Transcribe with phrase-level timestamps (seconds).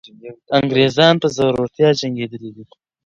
[0.57, 2.63] انګریزان په زړورتیا جنګېدلي دي.